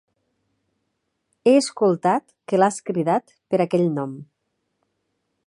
He 1.49 1.53
escoltat 1.57 2.25
que 2.49 2.59
l"has 2.61 2.81
cridat 2.89 3.37
per 3.53 3.61
aquell 3.67 3.87
nom. 4.01 4.19